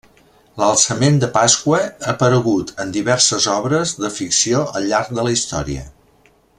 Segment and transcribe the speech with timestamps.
[0.59, 5.89] L'alçament de Pasqua ha aparegut en diverses obres de ficció al llarg de la història.